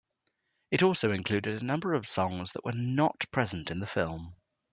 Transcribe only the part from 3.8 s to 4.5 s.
the film.